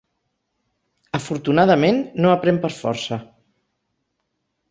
[1.17, 3.19] Afortunadament no aprèn per força.